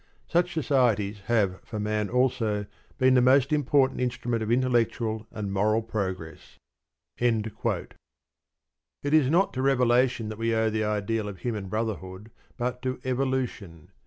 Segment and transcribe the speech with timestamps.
[0.27, 2.65] Such societies have for man also
[2.97, 6.57] been the most important instrument of intellectual and moral progress.
[7.19, 7.87] It
[9.13, 13.91] is not to revelation that we owe the ideal of human brotherhood, but to evolution.